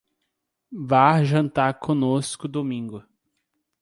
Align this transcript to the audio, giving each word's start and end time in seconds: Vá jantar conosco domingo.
Vá 0.71 1.21
jantar 1.23 1.75
conosco 1.75 2.47
domingo. 2.47 3.03